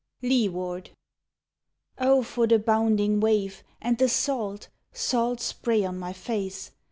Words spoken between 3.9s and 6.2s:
the salt, salt spray on my